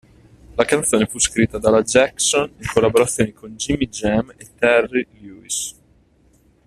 [0.55, 5.75] La canzone fu scritta dalla Jackson in collaborazione con Jimmy Jam e Terry Lewis.